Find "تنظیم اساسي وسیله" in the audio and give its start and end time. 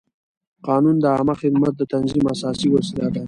1.93-3.07